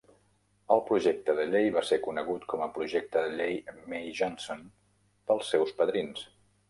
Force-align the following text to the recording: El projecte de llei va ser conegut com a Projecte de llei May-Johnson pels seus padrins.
El 0.75 0.79
projecte 0.85 1.35
de 1.39 1.43
llei 1.49 1.67
va 1.75 1.83
ser 1.89 1.99
conegut 2.07 2.47
com 2.53 2.63
a 2.67 2.69
Projecte 2.77 3.25
de 3.27 3.37
llei 3.43 3.59
May-Johnson 3.95 4.65
pels 5.33 5.53
seus 5.57 5.77
padrins. 5.83 6.25